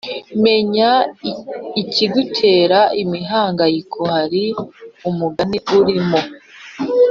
Menya 0.43 0.89
ikigutera 1.81 2.79
imihangayiko 3.01 3.99
Hari 4.13 4.43
umugani 5.09 5.57
urimo 5.77 6.19